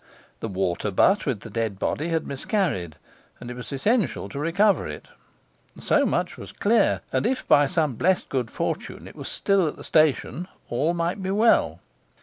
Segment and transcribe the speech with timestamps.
[0.39, 2.95] The water butt with the dead body had miscarried,
[3.39, 5.09] and it was essential to recover it.
[5.77, 9.75] So much was clear; and if, by some blest good fortune, it was still at
[9.77, 11.81] the station, all might be well.